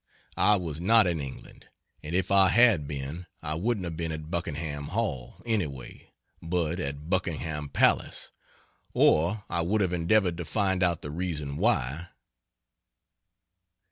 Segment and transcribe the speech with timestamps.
[0.37, 1.67] I was not in England,
[2.01, 6.09] and if I had been I wouldn't have been at Buckenham Hall, anyway,
[6.41, 8.31] but at Buckingham Palace,
[8.95, 12.09] or I would have endeavored to find out the reason why."